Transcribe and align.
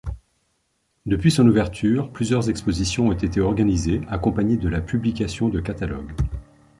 Depuis 1.05 1.29
son 1.29 1.45
ouverture, 1.47 2.11
plusieurs 2.11 2.49
expositions 2.49 3.09
ont 3.09 3.11
été 3.11 3.39
organisées, 3.39 4.01
accompagnées 4.09 4.57
de 4.57 4.67
la 4.67 4.81
publication 4.81 5.47
de 5.47 5.59
catalogues. 5.61 6.15